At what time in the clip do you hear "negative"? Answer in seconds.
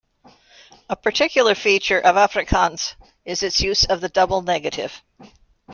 4.41-5.03